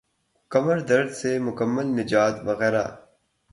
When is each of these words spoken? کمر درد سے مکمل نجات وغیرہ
کمر 0.51 0.77
درد 0.89 1.09
سے 1.19 1.31
مکمل 1.45 1.87
نجات 1.99 2.35
وغیرہ 2.47 2.85